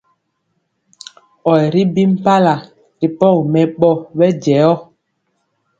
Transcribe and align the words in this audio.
Or 1.51 1.61
ri 1.73 1.83
bi 1.93 2.03
mpala 2.13 2.55
ri 2.99 3.07
pɔgi 3.17 3.41
mɛbɔ 3.51 3.89
bejɛɔ. 4.17 4.71